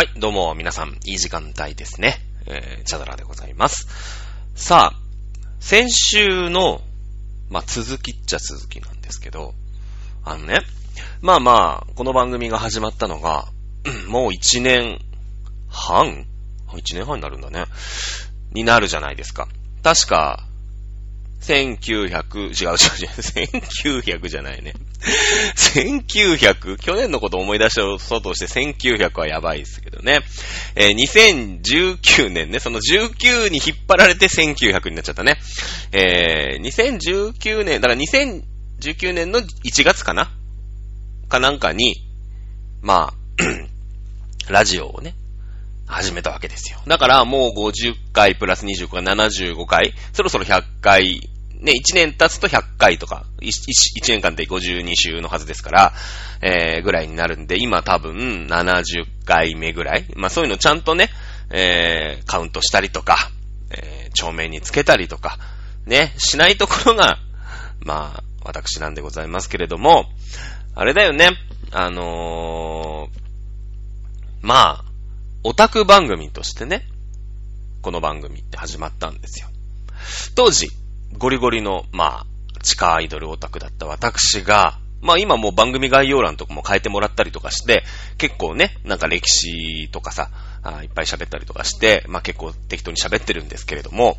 [0.00, 2.22] はい、どうも、皆さん、いい時間帯ですね。
[2.46, 3.86] えー、チャドラでございます。
[4.54, 4.98] さあ、
[5.60, 6.80] 先週の、
[7.50, 9.52] まあ、続きっちゃ続きなんですけど、
[10.24, 10.60] あのね、
[11.20, 13.48] まあまあ、この番組が始まったのが、
[14.08, 14.98] もう一年
[15.68, 16.24] 半
[16.78, 17.66] 一年半になるんだね。
[18.52, 19.48] になるじゃないですか。
[19.82, 20.46] 確か、
[21.42, 23.04] 1900、違う違う違
[23.98, 24.72] う、1900じゃないね。
[25.56, 30.20] 1900、去年のこと思い出しそうとして1900はやばいですけどね。
[30.74, 35.38] えー、2019年ね、その19に引っ張られて1900になっちゃったね。
[35.92, 40.30] えー、2019年、だから2019年の1月かな？
[41.28, 41.96] かなんかに、
[42.82, 43.14] まあ、
[44.52, 45.14] ラジオをね、
[45.86, 46.78] 始めたわけですよ。
[46.86, 51.29] だからもう50回プラス25回、75回、そろそろ100回、
[51.60, 53.48] ね、1年経つと100回とか、1,
[54.00, 55.92] 1年間で52週のはずですから、
[56.40, 60.06] えー、ぐらいになるんで、今多分70回目ぐらい。
[60.16, 61.10] まあそういうのちゃんとね、
[61.50, 63.30] えー、カウントしたりとか、
[63.70, 65.38] えー、帳面につけたりとか、
[65.86, 67.18] ね、しないところが、
[67.80, 70.06] まあ、私なんでございますけれども、
[70.74, 71.30] あれだよね、
[71.72, 74.84] あのー、まあ、
[75.42, 76.86] オタク番組としてね、
[77.82, 79.48] この番組って始まったんですよ。
[80.34, 80.70] 当時、
[81.18, 82.26] ゴリゴリの、まあ、
[82.62, 87.84] 地下アイドルオタクだった私が、まあ今もう番組概要欄とかも変えてもらったりとかして、
[88.18, 90.30] 結構ね、なんか歴史とかさ、
[90.62, 94.18] あいっぱい喋ったりとかして、まあ結構適当に喋ってるんですけれども、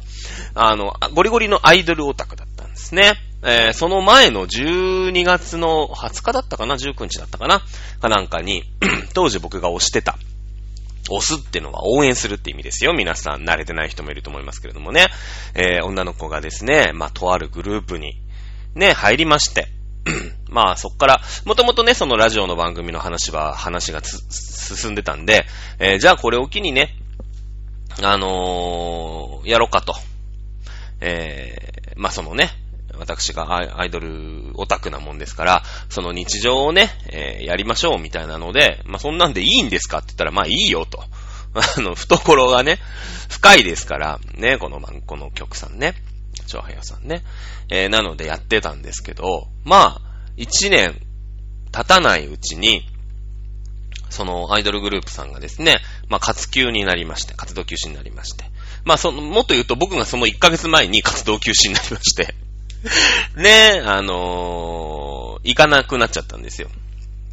[0.56, 3.14] あの、ゴリゴリのアイドルオタクだったんですね。
[3.44, 7.62] えー、その前の12月の20日だったかな ?19 日だったかな？
[8.00, 8.64] かなんかに、
[9.14, 10.18] 当時僕が推してた、
[11.10, 12.94] 押すってのは応援するって意味ですよ。
[12.94, 15.08] 皆さん慣れてない人もいると思いますけれどもね。
[15.56, 18.22] えー、女の子がですね、まあ、とあるグループに、
[18.76, 19.68] ね、入りまして。
[20.50, 25.46] まあ、そっから、もともとね、そのラジオの番組の話は、話が進んでたんで、
[25.80, 26.96] えー、じゃあこれを機にね、
[28.02, 29.96] あのー、やろうかと。
[31.02, 32.52] えー、まあ、そのね、
[33.02, 41.04] 私がアイドルオタクなもんですから、その日常をね、えー、やりましょうみたいなので、まあ、そんなんでいいんですかって言ったら、まあいいよと。
[41.54, 42.78] あの、懐がね、
[43.28, 45.96] 深いですから、ね、この、この曲さんね。
[46.46, 47.24] 長早さんね。
[47.70, 50.02] えー、なのでやってたんですけど、まあ、
[50.38, 51.02] 一年
[51.72, 52.88] 経たないうちに、
[54.12, 58.44] そのアイドルグループさんがですね、まあ活休になりまして、活動休止になりまして。
[58.84, 62.36] まあその、もっと言うと僕がその1ヶ月前に活動休止になりまして。
[63.36, 66.70] ね、あのー、行かなくなっちゃったんですよ。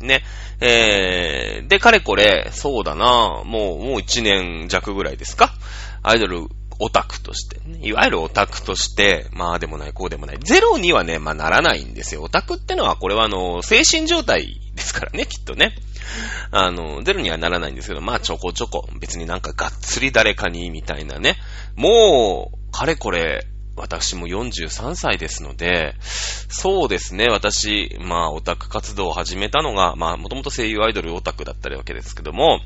[0.01, 0.25] ね。
[0.61, 5.55] えー、で、かれこれ、そうだなもう、もう一年弱ぐらいですか？
[6.03, 6.47] アイドル
[6.81, 10.39] オタクとして、ね、いわゆるオタクとして、まあでもない、こうでもない。
[10.41, 12.23] ゼロにはね、まあならないんですよ。
[12.23, 15.75] オタクってのは、これはあの、精神状態ですからね、きっとね。
[16.53, 21.37] あの、ゼロにはならないんですけど、まあちょこちょこ、別になんかがっつり誰かに、みたいなね。
[21.75, 23.45] もう、かれこれ、
[23.79, 32.61] 私も43歳ですので、そうですね、私、まあ、オタク活動を始めたのが、まあ、もともと声優アイドルオタクだったわけですけども、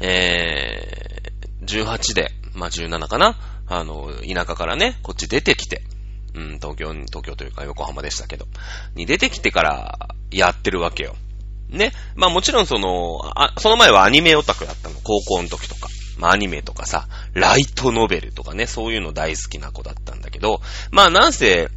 [0.00, 3.36] えー、18で、まあ、17かな
[3.66, 5.82] あの、田舎からね、こっち出てきて、
[6.34, 8.46] うん、東京に、東京というか横浜でしたけど、
[8.94, 11.16] に出てきてからやってるわけよ。
[11.68, 11.92] ね。
[12.16, 14.96] まあもちろんその、あ、その前はアニメオタクだったの。
[15.02, 15.88] 高校の時とか。
[16.20, 20.60] まあアニメとかさ、ライトノベルとかね、そういうの大好きな子だったんだけど、
[20.92, 21.68] まあなんせ、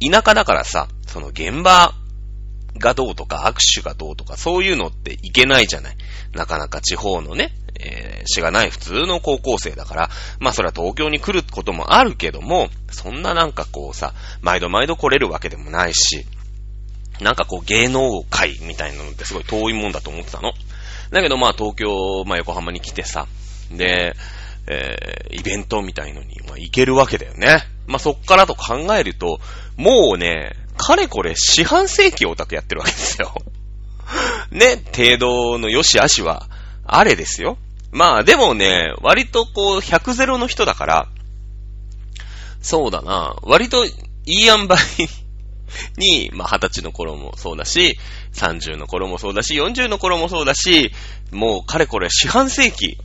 [0.00, 1.94] 田舎だからさ、その現場
[2.78, 5.96] がどうとか、握手がどうとか、そういうのっていけないじゃない。
[6.34, 16.26] なかなか地方のね、えー、しがない普通の高校生だから、まあそれは東京に来ることもあるけども、そんななんかこうさ、毎度毎度来れるわけでもないし、
[17.20, 20.52] なんかこう芸能界みたいなのってすごい遠いもんだと思ってたの。
[21.12, 23.26] だけどまあ東京、まあ横浜に来てさ、
[23.70, 24.16] で、
[24.66, 27.64] えー、イベントみたいのに、まあ行けるわけだよね。
[27.86, 29.38] まあそっからと考えると、
[29.76, 33.34] もうね、かれこれ四半世紀オタクやってるわけですよ。
[34.50, 36.48] ね、程度の良し悪しは、
[36.84, 37.58] あれですよ。
[37.90, 41.08] まあでもね、割とこう、100ゼロの人だから、
[42.62, 43.90] そうだな、割とい
[44.24, 44.76] い塩梅
[45.96, 47.98] に、まあ、二十歳の頃もそうだし、
[48.32, 50.92] 30の頃もそうだし、40の頃もそうだし、
[51.30, 52.98] もう、かれこれ四半世紀、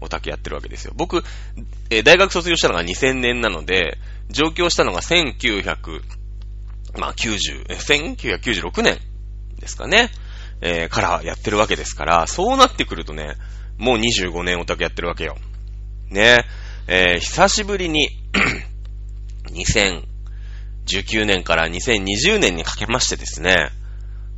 [0.00, 0.92] オタクやってるわけですよ。
[0.96, 1.24] 僕、
[1.90, 3.98] えー、大学卒業したのが2000年なので、
[4.30, 6.02] 上京したのが1900、
[6.98, 8.98] まあ、90、1996年
[9.58, 10.10] ですかね。
[10.60, 13.36] えー、からやってるわけですから、そうなってくるとね、
[13.78, 15.36] もう25年オタクやってるわけよ。
[16.10, 16.44] ね。
[16.88, 18.08] えー、久しぶりに
[19.50, 20.04] 2000、
[20.86, 23.70] 19年から2020年にかけましてですね、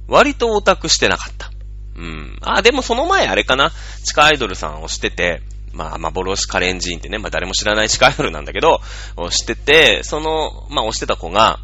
[0.09, 1.51] 割とオタクしてなかった。
[1.97, 2.39] うん。
[2.43, 3.73] あ、でもその前あれかな。
[4.05, 5.43] 地下アイドルさんをしてて、
[5.73, 8.81] まあ、幻カレンジーンってね、まあ誰も知らない地下アイドルなんだけど、
[9.17, 11.59] をしてて、その、まあ押してた子が、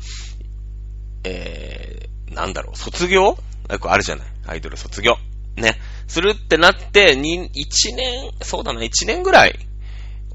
[1.24, 3.36] えー、なんだろう、卒業？
[3.70, 4.26] よくあるじゃない。
[4.46, 5.16] アイドル卒業。
[5.56, 5.80] ね。
[6.06, 9.58] するってなって、に、1年、そうだな、1年ぐらい、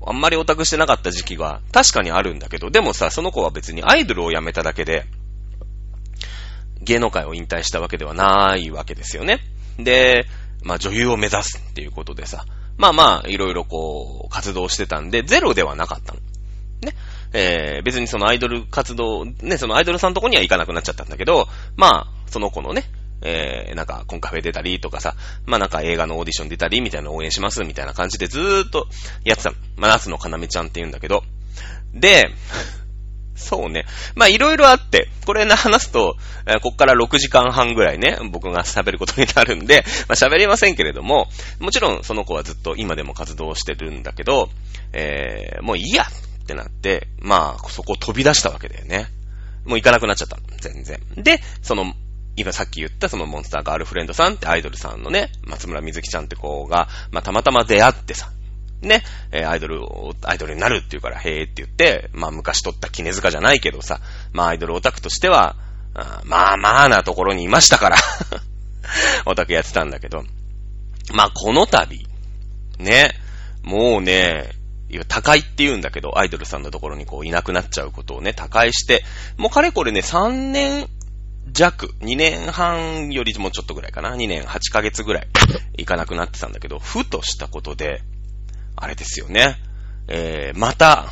[0.09, 5.06] あんまりオタクしてなかった時期が確かにあるんだけど、でもさ、その子は別にアイドルを辞めただけで、
[6.81, 9.39] 芸能界を引退したわけではないわけですよね。
[9.77, 10.25] で、
[10.63, 12.45] まあ女優を目指すっていうことでさ、
[12.79, 16.19] まあまあ、いろいろこう、活動してたんで、ゼロではなかったの。
[16.81, 16.95] ね。
[17.33, 22.85] えー、別にそのアイドル活動、ね、そのアイドルさんのとこには行かなくなっちゃったんだけど、まあ、その子のね、
[23.21, 28.88] えー、なんか、コンカフェ出たりとかさ、まあなんか映画のオーディション出たりみたいなの応援しますみたいな感じでずーっと
[29.24, 29.51] やってた。
[29.77, 31.24] まあ、夏のかなめちゃんって言うんだけど。
[31.94, 32.30] で、
[33.36, 33.86] そうね。
[34.16, 41.30] まいろいろあって、これな話すと、えー、こっから6時間半ぐらいね、僕が喋ることになるんで、まあ喋りませんけれども、
[41.60, 44.50] もちろんその子はずっと今でも活動してるんだけど、
[44.92, 49.07] えー、もういいやってなって、まあそこを飛び出したわけだよね。
[49.66, 50.38] もう行かなくなっちゃった。
[50.60, 51.00] 全然。
[51.16, 51.94] で、その、
[52.39, 58.31] 今さっき言ったそのモンスターガールフレンドさんってアイドルさんのね、松村みずきちゃんって子が、まあ、たまたま出会ってさ、
[58.81, 59.03] ね、
[59.33, 64.00] えアイドルを、アイドルになるって言うから、へーって言って、まあ昔撮った絹塚じゃないけどさ、
[64.31, 65.57] まあアイドルオタクとしては、
[65.94, 67.97] あまあまあなところにいましたから
[69.25, 70.24] オタクやってたんだけど、
[71.13, 72.07] まあこの度、
[72.77, 73.15] ね、
[73.63, 74.51] もうね、
[75.09, 79.03] 高いって言うんだけど、アイドルさんのところにこういなくなっちゃうことをね、高いして、
[79.35, 80.88] もうかれこれね、3年
[81.51, 85.28] 弱、2年半よりもちょっとぐらいかな、2年8ヶ月ぐらい
[85.78, 88.01] 行かなくなってたんだけど、ふとしたことで、
[88.75, 89.57] あれですよね。
[90.07, 91.06] えー、また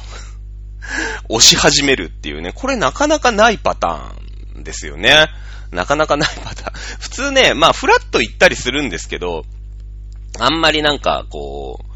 [1.30, 5.28] 押し始めるっていうね、これなかなかないパターンですよね。
[5.72, 6.74] なかなかないパターン。
[7.00, 9.46] 普通ね、まあ、フラッと行ったりするんですけど、
[10.40, 11.88] あんまりなんか、こう、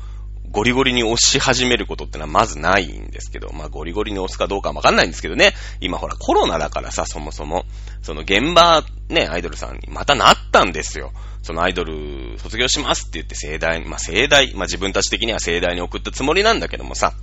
[0.52, 5.54] ゴリゴリに押し始めることってのはまずないんですけど、まあゴリゴリに押すかどうかわかんないんですけどね。
[5.80, 7.66] 今ほらコロナだからさ、そもそも。
[8.02, 11.14] その現場、ね、アイドルさんにまたなったんですよ。
[11.42, 17.14] そのアイドル卒業しますって言って盛大に、まあ盛大、まあ自分たち的には盛大に送ったつもりなんだけどもさ。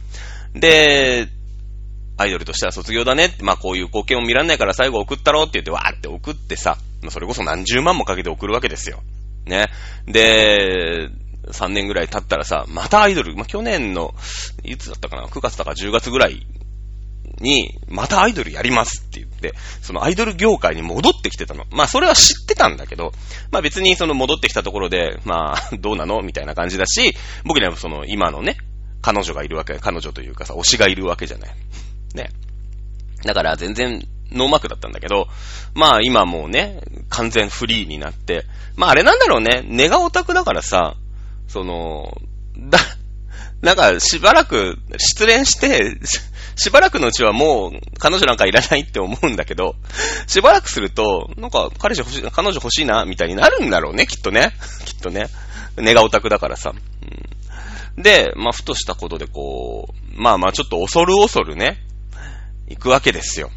[0.54, 1.28] で、
[2.16, 6.78] アイドルとしては卒業だねって、まあこういう貢献を見らんないから最後送ったろって言ってわーって送ってさ、
[7.10, 9.02] それこそ何十万もかけて送るわけですよ。
[9.46, 9.69] ね。
[10.06, 11.10] で、
[11.53, 14.15] 3年ぐらい経ったらさ、またアイドル、まあ、去年の、
[14.65, 16.47] いつだったかな ?9 月だか10月ぐらい
[17.41, 21.65] に、またアイドルやりますって言って、そのアイドル業界に戻ってきてたの。
[21.71, 23.12] まあそれは知ってたんだけど、
[23.50, 27.15] まあ別にその戻ってきたところで、まあどうなのみたいな感じだし、
[27.45, 28.56] 僕にはその今のね、
[29.03, 31.50] 彼女がいるわけ、彼女というかさ、推しがいるわけじゃない。
[32.15, 32.31] ね。
[33.25, 35.29] だから全然ノーマークだったんだけど、
[35.75, 38.45] まあ今もうね、完全フリーになって、
[38.77, 40.97] まああれなんだろうね、ネガオタクだからさ、
[41.49, 42.17] その、
[42.56, 42.79] だ、
[43.61, 45.99] なんかしばらく失恋して、
[46.55, 49.75] しばらくのうちはもう彼女なんかいらないって思うんだけど、
[50.27, 54.53] しばらくすると、なんか彼女欲しい、彼女欲しいな、みたいになるんだろうね、きっとね。
[54.85, 55.29] きっとね。
[55.77, 56.73] ネガオタクだからさ。
[57.97, 61.79] うん、で、まあ、ふとしたことでこう、まあまあちょっと恐る恐るね、
[62.69, 63.50] 行くわけですよ。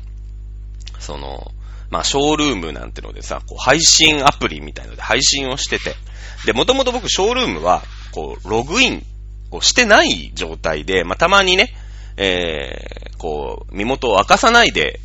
[1.00, 1.52] その、
[1.92, 5.96] まあ、ショールームなんてのでさ、こう配信アプリみたいので配信をしてて、
[6.46, 7.84] で、もともと僕、ショールームは、
[8.14, 9.06] こう、ログイン
[9.52, 11.74] をしてない状態で、まあ、たまにね、
[12.18, 15.00] えー、こう、身元を明かさないで、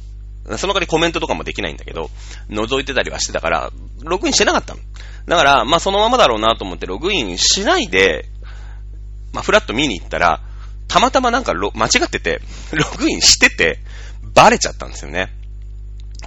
[0.57, 2.09] その代わりコメントとかもできないんだけど、
[2.49, 3.71] 覗いてたりはしてたから、
[4.02, 4.81] ログインしてなかったの。
[5.26, 8.26] だから、まあ、そのままだろうなと思ってログインしないで、
[9.33, 10.40] まあ、フラッと見に行ったら、
[10.88, 12.40] たまたまなんか間違ってて、
[12.73, 13.81] ログインしてて、
[14.35, 15.33] バレちゃったんですよね。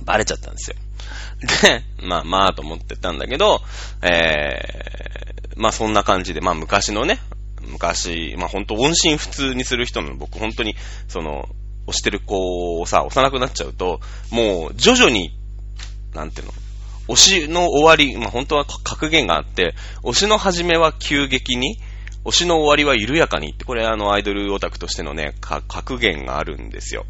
[0.04, 0.76] バレちゃったんですよ。
[1.62, 3.62] で、まあまあと思ってたんだけど、
[4.02, 7.20] えー、まあそんな感じで、まあ昔のね、
[7.62, 10.76] 昔、まあ本当音信不通にする人の僕本当に、
[11.08, 11.48] その、
[11.88, 14.00] 押してる子をさ、押さなくなっちゃうと、
[14.32, 15.38] もう徐々に、
[16.14, 16.54] なんていうの、
[17.08, 21.80] 押しの終わり、まあ本当は格言があって、押しの始めは急激に、
[22.26, 27.06] 押しの終わりは緩やかにって、これあのアイドルオタクとしてのね、格言があるんですよ。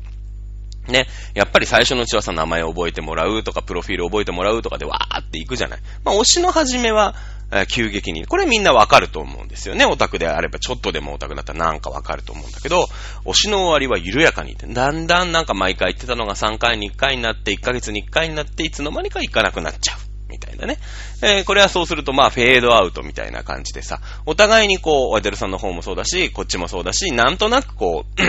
[0.90, 5.80] ね、やっぱり最初のうちはさ、名前を覚えてもらうとか、プロフィール覚えてもらうとかでわーっていくじゃない。
[6.04, 7.16] まあ、推しの始めは、
[7.52, 8.26] えー、急激に。
[8.26, 9.86] これみんなわかると思うんですよね。
[9.86, 12.88] オタクであれば、ちょっとでもオタクだったらなんかわかると思うんだけど、
[13.26, 20.00] 推しの終わりは緩やかに、だんだんなんか毎回言ってたのが3回に1回になって、1ヶ月に1回になって、いつの間にか行かなくなっちゃう。
[20.30, 20.78] みたいなね。
[21.22, 28.22] えー、これはそうすると、まあ、フェードアウトみたいな感じでさ、お互いにこう、アイドルさんの方もそうだし、こっちもそうだし、なんとなくこう、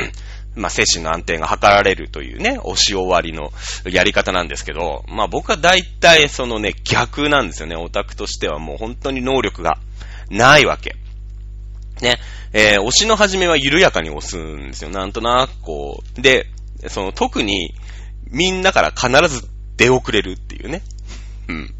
[0.57, 3.53] まあ、精神の安定が図られるというね、押し終わりの
[3.85, 7.77] やり方なんですけど、まあ僕は大体そのね、逆なんですよね。
[7.77, 9.79] オタクとしてはもう本当に能力が
[10.29, 10.97] ないわけ。
[12.03, 12.19] ね、
[12.53, 14.91] えー、押しの始めは緩やかに押すんですよ。
[14.91, 16.21] なんとなくこう。
[16.21, 16.47] で、
[16.89, 17.75] その特に
[18.31, 20.83] みんなから必ず出遅れるっていうね。
[21.49, 21.75] うん。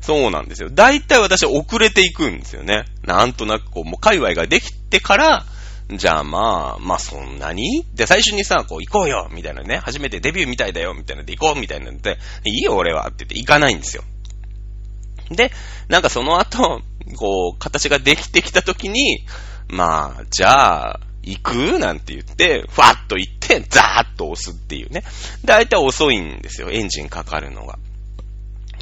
[0.00, 0.70] そうなんですよ。
[0.70, 2.84] 大体私は遅れていくんですよね。
[3.04, 5.46] なんとなくこう、もう界隈ができてから、
[5.96, 7.84] じゃあまあ、まあそんなに？
[7.94, 14.04] で、最初にさ、こう行こうよみたいなね、初めてデビューみたいだよみたいなで行こうみたいなんで、いいよ俺はって言って行かないんですよ。
[15.30, 15.50] で、
[15.88, 16.82] なんかその後、
[17.16, 19.20] こう、形ができてきた時に、
[19.68, 21.78] まあ、じゃあ、行く？
[21.78, 25.04] なんて言って、ふわっと行って、ザーッと押すっていうね。
[25.44, 27.78] だいたい遅いんですよ、エンジンかかるのが。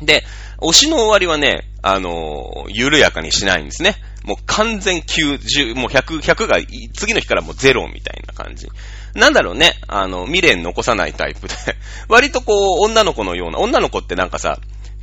[0.03, 0.25] で、
[0.61, 3.97] 押しの終わりはね、あのー、緩やかにしないんですね。
[4.25, 6.59] もう完全90、もう100、100が
[6.93, 8.69] 次の日からもう0みたいな感じ。
[9.15, 11.55] なんだろうね、あの、未練残さないタイプで
[12.09, 14.59] 割とこう、女の子のような、女の子ってなんかさ、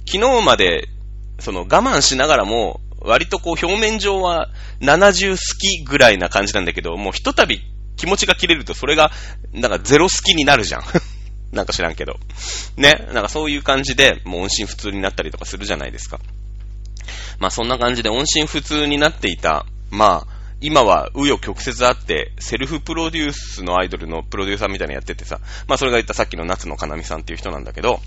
[0.05, 0.89] 昨日まで、
[1.39, 4.49] その我慢しながらも、割とこう表面上は
[4.81, 7.61] 70好きぐらいな感じなんだけど、もうひとたび
[7.97, 9.11] 気持ちが切れるとそれが、
[9.53, 10.83] なんかゼロ好きになるじゃん。
[11.55, 12.19] なんか知らんけど。
[12.77, 13.07] ね。
[13.13, 16.19] なんかそういう感じで、もう音信不通になったりとかするじゃないですか。
[17.39, 28.00] まあそんな感じで音信不通になっていた、まあ、今は紆余曲折あって、セルフプロデュースのアイドルのプロデューサーみたいなのやっててさ、まあそれが言ったさっきの夏のかなみさんっていう人なんだけど、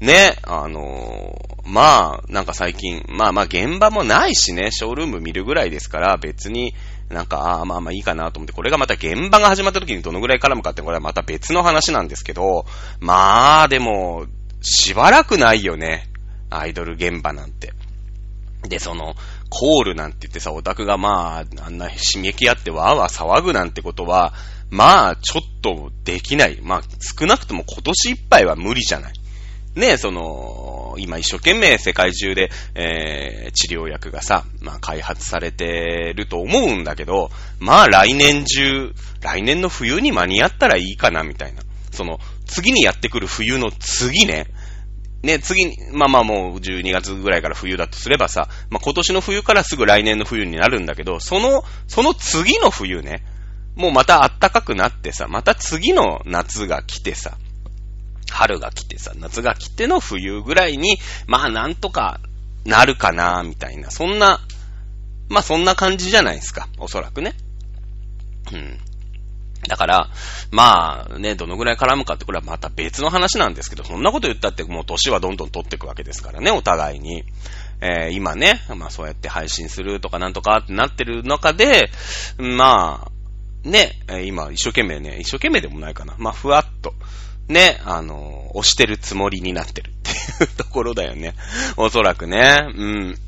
[0.00, 6.74] ね、あのー、まあ、なんか最近、まあまあ現場もないしね、ショールーム見るぐらいですから、別に
[7.08, 12.66] なんか、ああまあまあいいかなと思って、これがまた現場が始まった時にどのぐらい絡むかってこれはまた別の話なんですけど、
[13.00, 14.26] まあでも、
[14.60, 16.08] しばらくないよね。
[16.50, 17.72] アイドル現場なんて。
[18.68, 19.14] で、その、
[19.48, 24.34] コールなんて言ってさ、オタクがまあ、あんな刺激あってわーわー騒ぐなんてことは、
[24.70, 26.58] まあ、ちょっとできない。
[26.62, 29.12] まあ、少なくとも今年いっぱいは無理じゃない。
[29.76, 37.30] ね、その、今一生懸命世界中で、えー、治療薬がさ、まあ開発されてると思うんだけど、
[37.60, 41.62] まあ来年中、来年の冬に間に合ったらいいかな、みたいな。
[41.92, 44.46] その、次にやってくる冬の次ね、
[45.22, 53.22] ね、次に、まあまあもう12月ぐらいから冬だとすればさ、まあ今年の冬からすぐ来年の冬になるんだけど、その、その次の冬ね、
[53.74, 57.36] もうまた暖かくなってさ、また次の夏が来てさ、
[58.30, 62.20] 春が来てさ、夏が来ての冬ぐらいに、まあなんとか
[62.64, 64.40] なるかな、みたいな、そんな、
[65.28, 67.34] まあそんな感じじゃないですか、おそらくね。
[68.52, 68.78] うん。
[69.68, 70.10] だから、
[70.50, 77.24] まあね、どのぐらい絡むかってこれはまた別の話なんですけど、そんなこと言ったってもう年はどんどん取っていくわけですからね、お互いに。
[77.80, 81.90] えー、今ね、まあそうやって配信するとかなんとかってなってる中で、
[82.38, 86.14] まあ、ね、今一生懸命ね、一生懸命でもないかな。
[86.18, 86.94] まあふわっと、
[87.48, 90.10] ね、あの、押してるつもりになってるって
[90.44, 91.34] いうところだよね。
[91.76, 92.66] おそらくね。
[92.74, 93.18] うん。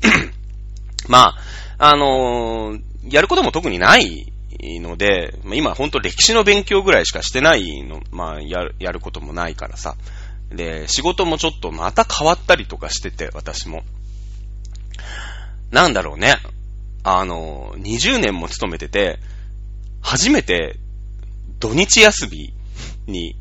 [1.07, 1.35] ま
[1.77, 2.77] あ、あの、
[3.09, 4.33] やることも特にない
[4.81, 9.95] ので、今ほんと歴史の勉強ぐらいしかしてないの、まあ、やる、やることもないからさ。
[10.51, 13.83] で、仕事もちょっとまた変わったりとかしてて、私も。
[15.71, 16.35] なんだろうね。
[17.03, 19.19] あの、20年も勤めてて、
[20.01, 20.77] 初めて
[21.59, 22.53] 土日休み
[23.07, 23.35] に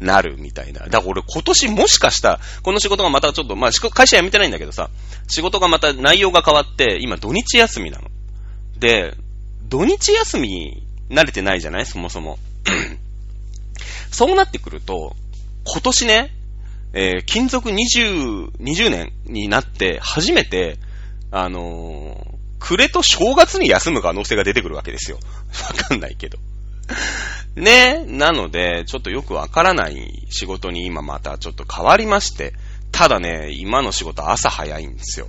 [0.00, 0.80] なるみたいな。
[0.80, 4.90] だから俺今年もしかしたら、この仕事がまたちょっと、まあ会社辞めてないんだけどさ、
[5.28, 8.08] 仕事がまた内容が変わって、今土日休みなの。
[8.78, 9.14] で、
[9.68, 11.86] 土日休み慣れてないじゃない？
[11.86, 12.38] そもそも。
[14.10, 15.16] そうなってくると、
[15.64, 16.34] 今年ね、
[16.94, 20.78] えー、勤続20、20年になって初めて、
[21.30, 25.18] あのー、暮れと正月に休む可能性が出てくるわけですよ。
[25.68, 26.38] わかんないけど。
[27.58, 28.04] ね。
[28.06, 32.54] なので、ちょっとよくわからない仕事に今またちょっと変わりまして、
[32.92, 35.28] ただね、今の仕事朝早いんですよ。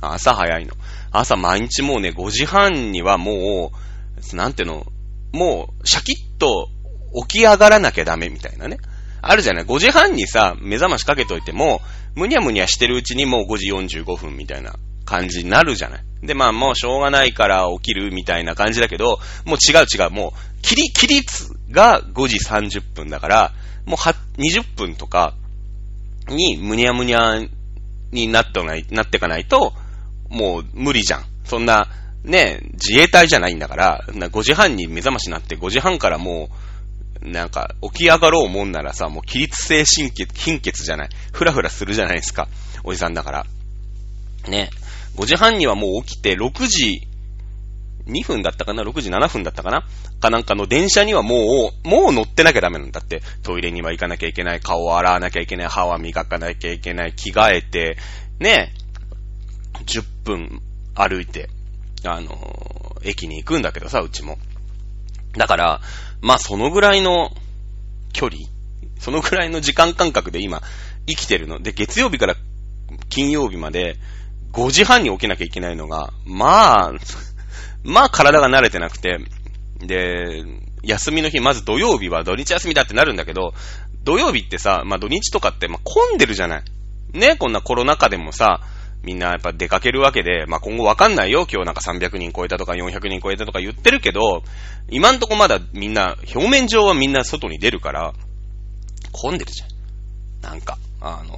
[0.00, 0.74] 朝早いの。
[1.10, 3.72] 朝毎日もうね、5時半にはも
[4.32, 4.86] う、なんていうの、
[5.32, 6.68] もう、シャキッと
[7.28, 8.78] 起き上がらなきゃダメみたいなね。
[9.20, 11.80] あるじゃない ?5 時半にさ、目覚ましかけといても、
[12.14, 14.74] むにゃむにゃしてるうちにもう5時45分みたいな
[15.04, 16.00] 感じになるじゃない？
[16.22, 23.52] で、まあもうしょうがないから起きるみたいな感じだけど、もう違う違う、もう、切り、切りつが5時30分だから、
[23.86, 25.34] もう、20分とか
[26.28, 27.40] にむにゃむにゃ
[28.12, 29.72] になってない、なってかないと、
[30.28, 31.24] もう無理じゃん。
[31.44, 31.88] そんな、
[32.24, 36.50] ね、自衛隊じゃないんだから、5時半に目覚ましになって5時半からも
[37.22, 41.08] う、なんか、起き上がろうもんならさ、もう起立性神経、貧血じゃない。
[41.32, 42.48] ふらふらするじゃないですか。
[42.84, 43.46] おじさんだから。
[44.46, 44.70] ね。
[45.16, 47.07] 5時半にはもう起きて、6時
[48.08, 49.84] 2分だったかな ?6 時7分だったかな？
[50.20, 53.22] かなんかの電車にはもう、もう乗ってなきゃダメなんだって。
[53.42, 57.96] トイレには行かなきゃいけない、顔を洗わなきゃいけない、歯は磨かなきゃいけない、着替えて、
[58.40, 58.72] ね、
[59.84, 60.60] 10分
[60.94, 61.48] 歩いて、
[62.04, 64.38] あの、駅に行くんだけどさ、うちも。
[65.36, 65.80] だから、
[66.20, 67.30] まあそのぐらいの
[68.12, 68.42] 距離、
[68.98, 70.62] そのぐらいの時間感覚で今
[71.06, 71.60] 生きてるの。
[71.60, 72.34] で、月曜日から
[73.08, 73.96] 金曜日まで
[74.52, 76.92] 5時半に起きなきゃいけないのが、まあ、
[77.88, 79.18] まあ体が慣れてなくて、
[79.80, 80.44] で、
[80.82, 83.54] 休みの日、まず土曜日は土日休みだってなるんだけど、
[84.04, 86.62] 土曜日ってさ、まあ土日とかって、まあ混んでるじゃない。
[87.14, 88.60] ね、こんなコロナ禍でもさ、
[89.02, 91.46] みんなやっぱ出かけるわけで、まあ、今後わかんないよ。
[91.50, 94.42] 今日なんか300人超えたとか400人超えたとか言ってるけど、
[94.90, 98.12] 今んとこまだみんな、表面上はみんな外に出るから、
[99.12, 99.68] 混んでるじゃん。
[100.42, 101.34] なんか、あの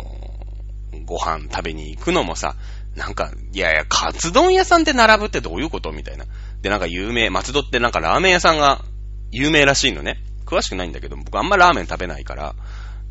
[0.92, 2.56] ー、ご飯食べに行くのもさ、
[3.00, 6.26] なんか、いやいや、カツ丼屋さんで並ぶってどういうことみたいな。
[6.60, 8.84] で、なんか有名、松戸ってなんかラーメン屋さんが
[9.30, 10.18] 有名らしいのね。
[10.44, 12.54] 詳しくないんだけど、僕あんまラーメン食べないから、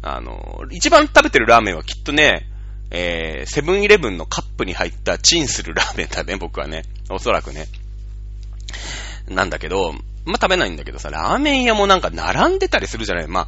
[0.04, 2.48] あの、一番食べてるラーメンはきっとね、
[2.92, 6.84] えー、セブンイレブンのカップに入ったチンするラーメンだね、僕はね。
[7.10, 7.66] おそらくね。
[9.28, 9.94] なんだけど、
[10.26, 13.48] まあ、食べないんだけどさ、ラーメン屋もなんか並んでたりするじゃないまあ、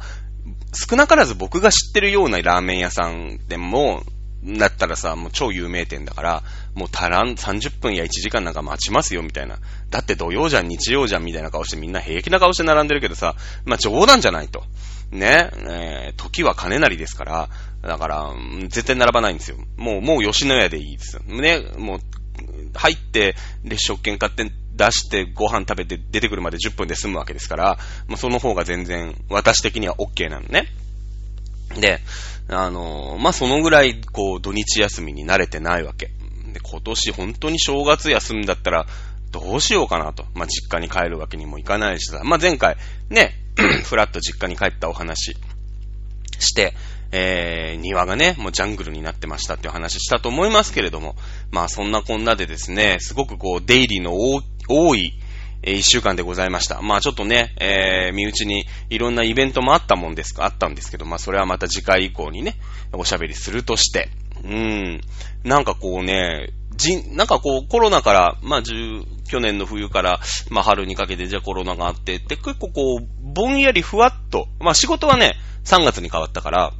[0.74, 4.02] 少なからず僕が知ってるようなラーメン屋さんでも、
[4.44, 6.42] だったらさ、もう超有名店だから、
[6.74, 9.58] もう足らん、30分や1時間なんか待ちますよ、みたいな。
[9.90, 14.64] だって土曜じゃん、日曜じゃん、みたいな顔してみんな平気な顔して並んでるけどさ、まあ冗談じゃないと。
[15.12, 17.48] ね、えー、時は金なりですから、
[17.82, 18.32] だから、
[18.68, 19.58] 絶対並ばないんですよ。
[19.76, 21.22] もう、もう吉野家でいいですよ。
[21.22, 22.00] ね、もう、
[22.74, 30.66] 入って、列食券買って出してご飯食べて出てくるまで10分で済むわけですから、もうその方が全然私的には OK なのね。
[31.78, 32.00] で、
[32.48, 36.06] あの、まあ、そのぐらい、こう、土日休みに慣れてないわけ。
[36.52, 38.86] で、今年本当に正月休むんだったら、
[39.30, 40.26] どうしようかなと。
[40.34, 42.20] まあ、実家に帰るわけにもいかないしさ。
[42.24, 42.76] まあ、前回、
[43.08, 43.34] ね、
[43.84, 45.36] ふらっと実家に帰ったお話
[46.38, 46.74] して、
[47.12, 51.14] えー、庭がね、もうジャングルになってましたっていう話したと思いますけれども、
[51.50, 55.12] まあそんなこんなでですね、すごくこう、出入りの多い、
[55.62, 56.82] え、一週間でございました。
[56.82, 62.56] まあちょっとね、えー、身内にいろんなイベントもあったもんですか、あったんですけど、まあそれはまた次回以降にね、
[62.92, 64.08] おしゃべりするとして、
[64.44, 65.00] うーん、
[65.44, 70.20] なんかこうね、じなんかこう、コロナから、まあ、去年の冬から、
[70.50, 76.72] まあ、春にかけてじゃあコロナがあってで、結構こう、ぼんやりふわっと、まあ、仕事はね、3月に変わったから、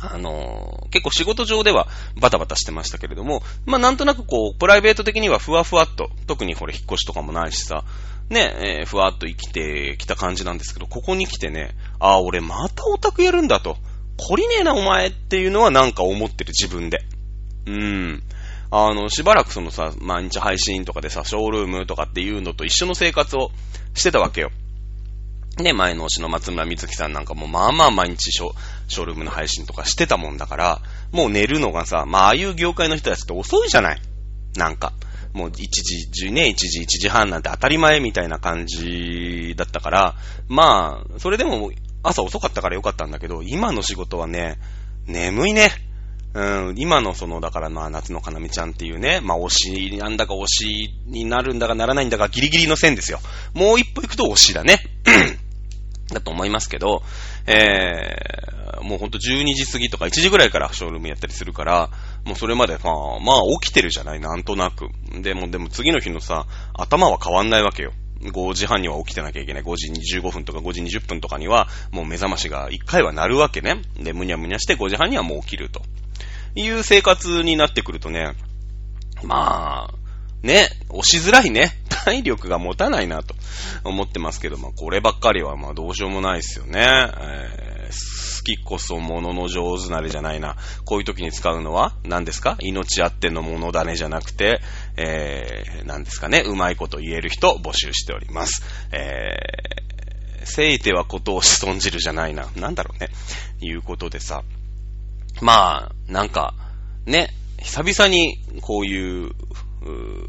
[0.00, 1.86] あの、結構仕事上では
[2.20, 7.84] バタバタしてましたけれども、まあ、なんとなくこう、プライベート的にはふわふわっと、特にこれ引っ越しとかもないしさ、
[8.30, 13.76] ね、えー、ふわっと生きてきた感じなんですけど、ここに来てね、ああ、俺またオタクやるんだと。
[14.16, 17.02] 懲りねえなお前っていうのはなんか思ってる自分で。
[17.66, 18.22] うーん。
[18.70, 23.50] あの、しばらくそのさ、毎日配信とかでさ、ショールームとかっていうのと一緒の生活を
[23.94, 24.52] してたわけよ。
[25.58, 28.52] ね、前の推しの松村瑞希さんなんかもまあまあ毎日ショ
[28.88, 30.80] ショールームの配信とかしてたもんだから、
[31.12, 34.00] もう寝るのがさ、まあああいう業界の人たちって遅いじゃない？
[34.56, 34.92] なんか。
[35.32, 35.52] もう1
[36.10, 40.14] 時、ね、1時、1時半なんて当たり前みたいな感じだったから、
[40.48, 41.70] まあ、それでも
[42.02, 44.58] 朝遅かったからよかったんだけど、今の仕事はね、
[45.06, 45.70] 眠いね。
[46.34, 53.20] うん、今のその、だからまあ、夏のかなみちゃんっていうね、まあ、推しなんだか推しになるんだかならないんだかギリギリの線ですよ。
[53.54, 54.80] もう一歩行くと推しだね。
[56.14, 57.02] だと思いますけど、
[57.46, 61.90] えー、もうほんと12時過ぎとか1時ぐらいからショールームやったりするから、
[62.24, 64.88] もうそれまで、まあ、まあ起きてるじゃない、なんとなく。
[65.22, 67.92] でも、でも次の日のさ、頭は変わんないわけよ。
[68.22, 69.62] 5時半には起きてなきゃいけない。
[69.62, 73.80] 5時15分とか5時20分とかには、もう目覚ましが1回は鳴るわけね。
[73.98, 75.82] で、むにゃむにゃして5時半にはもう起きると。
[76.54, 78.32] いう生活になってくるとね、
[79.22, 79.94] まあ、
[80.42, 81.76] ね、押しづらいね。
[81.88, 83.34] 体力が持たないなと
[83.84, 86.80] 思ってますけど、まあこればっかりはまあどうしようもないですよね。
[86.80, 90.56] えー、好きこそ物のの上手なれじゃないな。
[90.86, 92.56] こういう時に使うのは何ですか？
[92.60, 94.60] 命あってのものだねじゃなくて、
[94.96, 96.42] えー、何ですかね？
[96.46, 98.62] うまいこと言える人募集しております。
[98.92, 102.48] えー、せいてはことをしとんじるじゃないな。
[102.56, 103.10] なんだろうね。
[103.60, 104.42] いうことでさ、
[105.42, 106.54] まあ、なんか、
[107.04, 107.28] ね、
[107.62, 109.32] 久々にこうい、う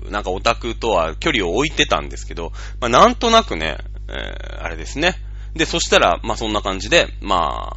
[0.10, 5.16] なんかオタクとは距離を置いてたんですけど、まあなんとなくね、えー、あれですね。
[5.56, 7.74] で、そしたら、まあそんな感じで、ま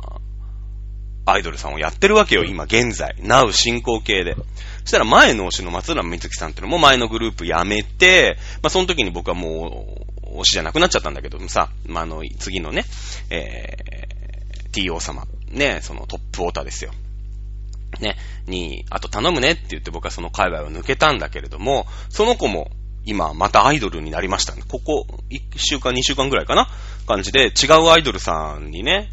[1.27, 3.17] あ、アイドルさんをやってるわけよ、今現在。
[3.21, 4.37] ナウ進行形で。
[4.83, 9.87] そしたら前の推しの松浦美月さんっていうのも前のグループ辞めて、まあその時に僕はも
[10.33, 12.85] う、推しじゃなくなっちゃったんだけどさ、まああの、次のね、
[13.31, 16.93] えー、TO 様、ね、そのトップオーターですよ。
[18.01, 22.71] ね、に、あと頼むねって言って僕はその界隈を抜けたんだけれども、その子も
[23.05, 24.53] 今またアイドルになりました。
[24.53, 26.69] ここ1週間、2週間ぐらいかな？
[27.07, 29.11] 感じで違うアイドルさんにね、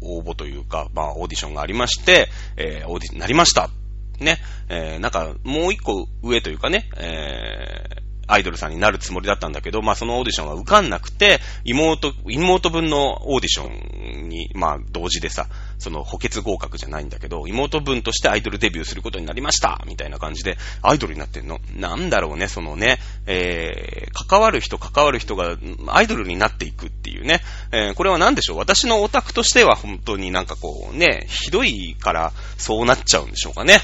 [0.00, 3.68] 応募というか、まあオーディションがありまして、えー、オーディションになりました。
[4.20, 21.60] ね、えー、なんかもう一個上というかね、えー、アイドルさんになるつもりだったんだけど、まあそのオーディションは受かんなくて、妹、妹分のオーディションに、まあ同時でさ、その補欠合格じゃないんだけど、妹分としてアイドルデビューすることになりましたみたいな感じで、アイドルになってんの？
[21.74, 25.56] なんだろうね、そのね、えー、関わる人関わる人が
[25.88, 27.40] アイドルになっていくっていうね、
[27.72, 28.58] えー、これは何でしょう？
[28.58, 32.32] 私のオタクとしては本当になんかこうね、ひどいから
[32.62, 33.80] そうなっちゃうんでしょうかね。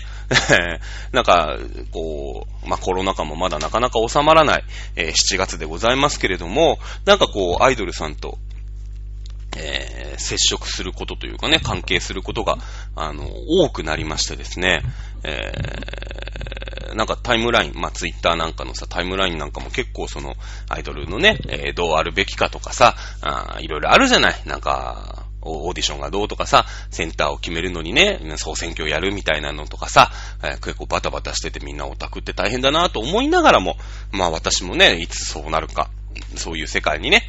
[1.12, 1.56] なんか、
[1.92, 4.64] こう、まあ、コロナ禍もまだなかなか収まらない、
[4.96, 8.38] えー、7月でございますけれども、なんかこう、アイドルさんと
[9.56, 12.58] えー、接触することというかね、関係することが、
[12.94, 14.82] あの、多くなりましてですね、
[15.24, 20.34] えー、なんかタイムライン、まあ、ツイッターなんかのさ、タイムラインなんかも結構その、
[20.68, 25.17] アイドルのね、えー、どうあるべきかとかさ、あいろいろあるじゃないなんか、
[25.48, 30.10] オーディションがどうとかさ、センターを決めるのにね、総選挙やるみたいなのとかさ、
[30.42, 33.76] えー、結構バタバタしててみんなオタクって大変だなと思いながらも、
[34.12, 35.90] まあ私もね、いつそうなるか、
[36.36, 37.22] そういう世界にね、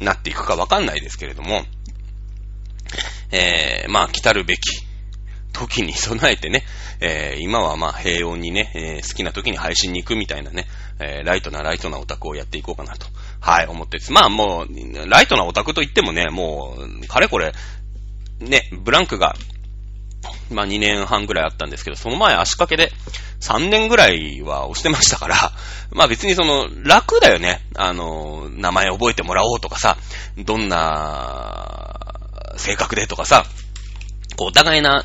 [0.00, 1.62] なっていくかわかんないですけれども、
[3.30, 4.60] えー、まあ、来たるべき
[5.52, 6.64] 時に備えてね、
[7.00, 10.66] えー、今はまあ平穏にね、えー、好きな時に配信に行くみたいなね、
[10.98, 13.06] えー、ライトなライトなオタクをやっていこうかなと、
[13.42, 14.12] はい、思ってです。
[14.12, 17.52] まあもう、ライトなオタクと言ってもね、もう、かれこれ、
[18.38, 19.34] ね、ブランクが
[20.50, 22.92] まあ2年半ぐらいあったんですけど、その前足掛けで
[23.40, 25.52] 3年ぐらいは押してましたから、
[25.90, 27.60] まあ別にその楽だよね。
[27.74, 29.96] あの、名前覚えてもらおうとかさ、
[30.38, 32.14] どんな
[32.56, 33.46] 性格でとかさ、
[34.36, 35.04] こうお互いな、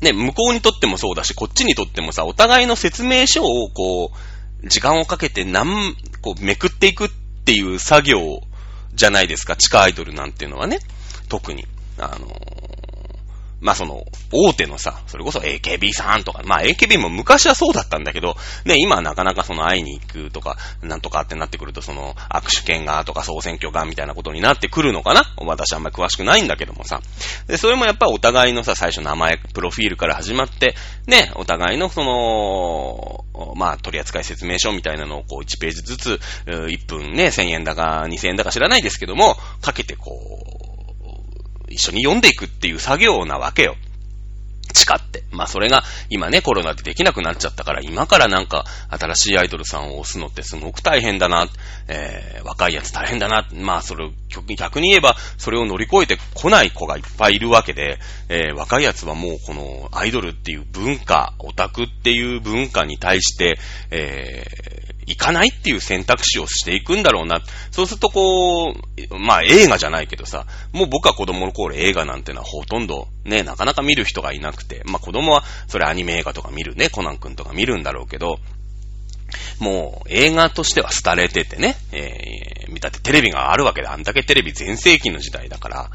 [0.00, 4.12] ね、向こうにとってもそうだし、こっちにとってもさ、お互いの説明書をこ
[4.62, 7.10] う、時間をかけて何、こうめくっていくっ
[7.50, 8.42] ていう作業
[8.94, 10.78] じゃないですか、地下アイドルなんていうのはね。
[11.28, 11.66] 特に。
[11.98, 12.28] あの
[13.60, 25.22] まあその、大手のさ、それこそ AKB さんとか、まあ AKB も昔はそうだったんだけど、ね、今はなかなかその会いに行くとか、なんとかってなってくると、その、握手券がとか総選挙がみたいなことになってくるのかな？
[25.38, 27.00] 私あんまり詳しくないんだけどもさ。
[27.46, 30.74] で、それもやっぱお互いのさ、最初名前、プロフィールから始まって、
[31.06, 33.24] ね、お互いのその、
[33.56, 40.10] まあ取扱説明書みたいなのをこう1ページずつ、1分ね、1000円だか2000円だか知らないですけども、かけてこ
[40.56, 40.59] う、
[41.70, 43.76] 一緒に読んでいくっていう作業なわけよ。
[44.74, 45.24] 誓って。
[45.30, 51.48] まあそれが今ね、コロナでできなくなっちゃったから、今からなんか新しいアイドルさんを押すのってすごく大変だな。
[51.88, 53.48] えー、若いやつ大変だな。
[53.52, 54.10] まあそれ
[54.56, 63.58] 逆に言えば、それを乗り越えてこない子がいっぱいいるわけで、えー、若いやつはもうこのアイドルっていう文化、オタクっていう文化に対して、
[63.90, 67.42] えー、行かないっていう選択肢をしていくんだろうな。
[67.70, 68.74] そうするとこう、
[69.18, 78.38] まあ映画じゃないけどさ、もう僕は子供の頃映画なんてのはほとんどね、なかなか見る人がいなくて、まあ子供はそれアニメ映画とか見るね、コナン君とか見るんだろうけど、
[79.58, 85.90] もう映画としては廃れててね、えー、だってテレビがあるわけで、あんだけテレビ全盛期の時代だから、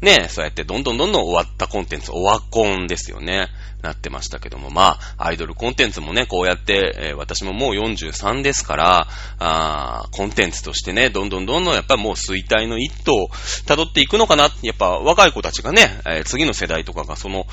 [0.00, 3.48] ね、そうやってどんどんどんどん終わったコンテンツ、オワコンですよね。
[3.82, 9.08] なってましたけども、まあ、アイドルコンテンツもね、こうやって、えー、私ももう43ですから、
[9.38, 13.28] あコンテンツとしてね、どんどんどんどんやっぱりもう衰退の一途を
[13.66, 14.50] 辿っていくのかな。
[14.62, 17.46] やっぱ若い子たちがね、えー、次の世代とかがその、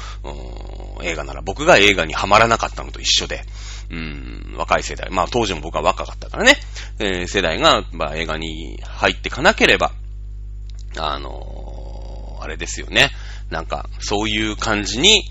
[1.04, 3.46] 映画なら僕が映画にはまらなかったのと一緒で、
[3.90, 6.58] うん、若い世代、まあ当時も僕は若かったからね、
[7.00, 9.94] えー、世代が、まあ、映画に入ってかなければ、
[10.98, 11.57] あの、
[12.48, 13.12] あれですよね。
[13.50, 15.30] なんか、そういう感じに、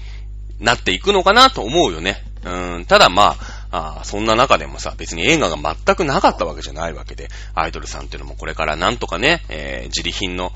[0.61, 2.22] なっていくのかなと思うよね。
[2.44, 3.37] うん、ただま
[3.70, 10.52] あ、あそんな中でもさ、別に映画が全くなかったわけじゃないわけで、アイドルさんっていうのもこれからなんとかね、えー、自利品の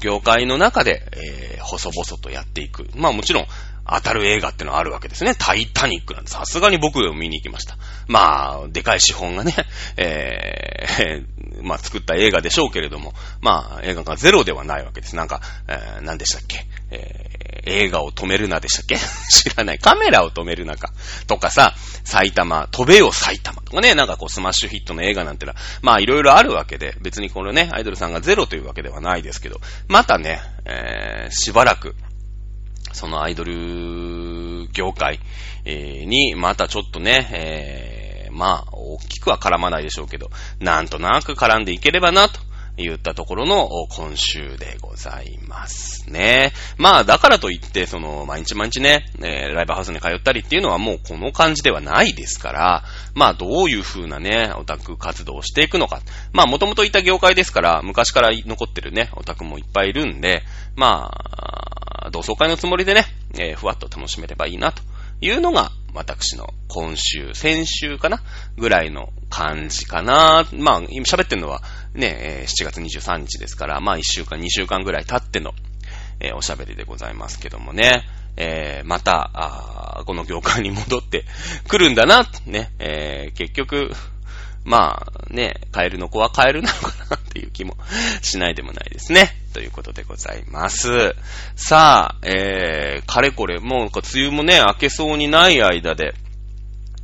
[0.00, 2.88] 業界の中で、えー、細々とやっていく。
[2.94, 3.46] まあもちろん、
[3.86, 5.34] 当たる映画ってのはあるわけですね。
[5.36, 7.76] タイタニックなんてさすがに僕を見に行きました。
[8.06, 9.54] まあ、でかい資本がね、
[9.96, 15.16] えー、 まあ作った映画でしょうけれども、まあ映画がゼロではないわけです。
[15.16, 18.96] なんか、えー、何でしたっけ、えー、映画を止めるなでしたっけ？
[19.30, 19.78] 知らない。
[19.78, 20.92] カメラを止めるなか。
[21.26, 31.94] とかさ、埼玉、飛べよ埼玉とかね、なんかこうスマッシュヒットの映画なんてのは、まあいろいろあるわけで、別にこのね、アイドルさんがゼロというわけではないですけど、またね、えー、しばらく、
[32.92, 35.20] そのアイドル業界、
[35.64, 42.40] えー、に、またちょっとね、えー、まあ、大きくは絡まないでしょうけど、なんとなく絡んでいければな、と。
[42.76, 46.52] 言ったところの今週でございますね。
[46.78, 56.00] まあ、だからといって、その、毎日毎日ね、えー、ライブハウスに通ったりっていうのはもうこの感じではないですから、まあ、どういう風なね、オタク活動をしていくのか。
[56.32, 60.42] まあ、もともといた業界ですから、昔から残ってるね、オタクもいっぱいいるんで、
[60.74, 63.04] まあ、同窓会のつもりでね、
[63.34, 64.82] えー、ふわっと楽しめればいいなと
[65.22, 68.22] いうのが、私の今週、先週かな
[68.56, 70.44] ぐらいの感じかな。
[70.52, 71.62] まあ、今喋ってるのは
[71.94, 75.52] ね、7月23日ですから、まあ1週間、2週間ぐらい経っての、
[76.18, 78.02] えー、おしゃべりでございますけどもね。
[78.36, 81.24] えー、また、この業界に戻って
[81.68, 83.92] くるんだな、ね、えー、結局、
[84.64, 87.76] まあね、カエルの子はカエルなのかなっていう気も
[88.22, 89.41] しないでもないですね。
[89.52, 91.14] ということでございます。
[91.54, 96.14] さあ、えー、かれこれ、もうなんか梅雨もね、明けそうにない間で、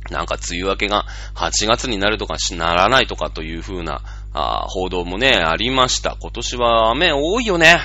[0.09, 4.01] なんか梅雨明けが8月になるとかしならないとかという風な
[4.33, 6.17] あ報道もね、ありました。
[6.19, 7.77] 今年は雨多いよね。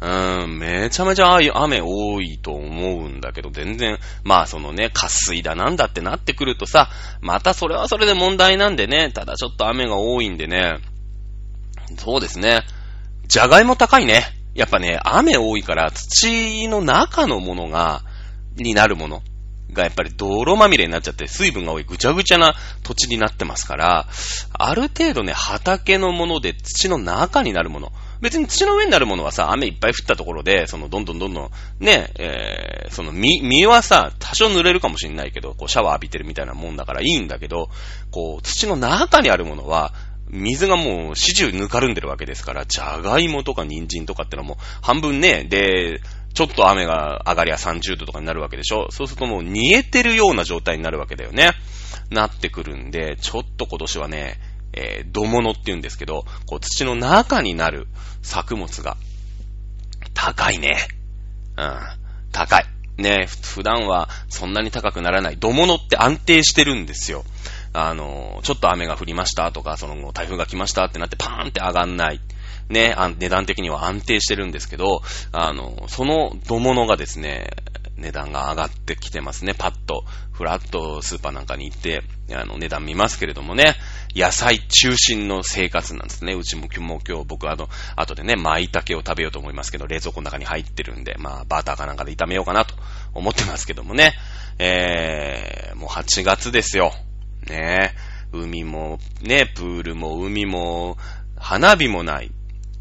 [0.00, 6.88] うん、めちゃめちゃ雨多いと思うんだけど、全然、まあそのね、渇水だなんだってなってくるとさ、
[7.20, 10.78] またそれはそれで問題なんでね、ただちょっと雨が多いんでね、
[11.96, 12.62] そうですね、
[13.28, 14.24] じゃがいも高いね。
[14.54, 18.02] やっぱね、雨多いから土の中のものが、
[18.56, 19.22] になるもの
[19.72, 24.06] がやっぱり泥まみれになっちゃって水分が多いぐちゃぐちゃな土地になってますから、
[24.52, 37.68] ある程度ね、畑のもので土の中になるもの、別に土の上になるものはさ、雨いっぱい降ったところで、その、どんどんどんどん、ね、えー、その、実、実はさ、多少濡れるかもしれないけど、こう、シャワー浴びてるみたいなもんだからいいんだけど、
[38.10, 39.92] こう、土の中にあるものは、
[40.30, 46.00] 水がもう始終ぬかるんでるわけですから、じゃがいもとか人参とかってのはもう半分ね、で、
[46.34, 51.50] ちょっと雨が上がりゃ30度とかになるわけでしょそうするともう煮えてるような状態になるわけだよね。
[52.10, 54.38] なってくるんで、ちょっと今年はね、
[54.72, 57.88] えー、土物って言うんですけど、こう土の中になる
[58.22, 58.96] 作物が
[60.14, 60.76] 高いね。
[61.56, 61.78] うん。
[62.32, 62.66] 高い。
[62.98, 65.36] ね、普段はそんなに高くならない。
[65.36, 67.24] 土物って安定してるんですよ。
[67.72, 72.20] あの、ちょっと雨が降りましたとか、その台風が来ましたってなってパーンって上がんない。
[72.68, 75.02] ね、値段的には安定してるんですけど、
[75.32, 77.50] あの、その土物がですね、
[77.98, 79.54] 値段が上がってきてますね。
[79.54, 82.02] パッと、フラッとスーパーなんかに行って、
[82.32, 83.74] あの、値段見ますけれどもね、
[84.14, 86.34] 野菜中心の生活なんですね。
[86.34, 92.74] うちも今日、今日僕あの、後でね、舞茸を食べようと思いますけど、冷蔵庫の中に入ってるんで、まあ、バターかなんかで炒めようかなと
[93.14, 94.14] 思ってますけどもね。
[94.58, 96.92] えー、もう8月ですよ。
[97.48, 97.94] ね
[98.32, 100.96] 海も、ね、プールも海も、
[101.36, 102.30] 花火もない。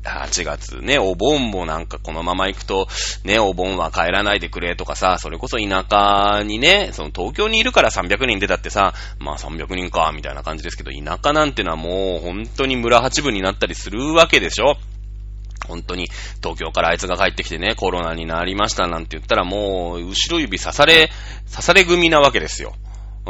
[0.04, 2.88] 8月ね、お盆もなんかこのまま行くと、
[3.26, 14.78] ね、お盆は帰らないでくれとかさ、それこそ田舎にね、その東京にいるから300人出たってさ、まあ300人か、みたいな感じですけど、田舎なんてのはもう本当に村八分になったりするわけでしょ
[15.68, 16.08] 本当に、
[16.42, 21.10] 東京からあいつが帰ってきてね、コロナになりましたなんて言ったらもう、後ろ指刺され、
[21.52, 22.74] 刺され組なわけですよ。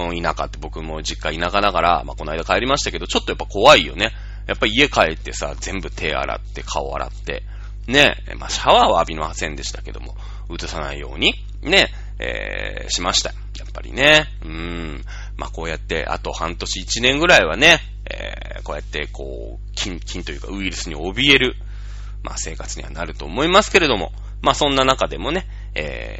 [0.03, 4.11] うん、田舎って僕も実家田舎だから、まあこの間帰りましたけど、ちょっとやっぱ怖いよね。
[4.47, 7.43] やっぱ家帰ってさ、全部手洗って、顔洗って、
[7.87, 10.15] ね、まあ、シャワーは浴びませんでしたけども、
[10.53, 11.87] 映さないように、ね、
[12.19, 13.29] えー、しました。
[13.57, 14.25] やっぱりね。
[14.43, 15.05] うーん。
[15.35, 17.79] まあ、こうやって、あと半年一年ぐらいはね、
[18.09, 21.55] えー、こうやって、こう、菌、菌というかウイルスに怯える、
[22.23, 26.19] まあ、生活にはなると思いますけれども、まあ、そんな中でもね、え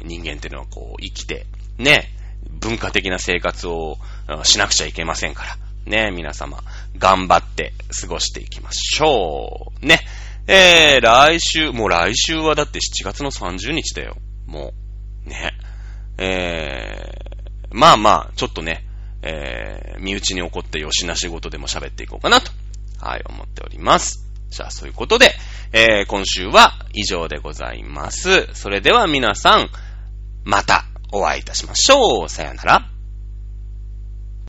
[0.00, 1.46] ー、人間っていうのはこう、生きて、
[1.78, 2.08] ね、
[2.50, 3.98] 文化的な生活を
[4.44, 6.58] しなくちゃいけませんから、ね、皆様、
[6.96, 9.86] 頑張って過ごしていきましょう。
[9.86, 10.00] ね。
[10.46, 14.16] えー、来週、もう来週はだって7月の30日だよ。
[14.46, 14.72] も
[15.26, 15.28] う。
[15.28, 15.52] ね。
[16.18, 18.84] えー、まあまあ、ちょっとね、
[19.22, 22.50] えー、身内に起こってよしな仕事でも喋っていこうかなと、
[23.00, 24.28] はい、思っております。
[24.50, 25.32] じゃあ、そういうことで、
[25.72, 28.48] えー、今週は以上でございます。
[28.52, 29.70] それでは皆さん、
[30.44, 32.28] またお会いいたしましょう。
[32.28, 32.91] さよなら。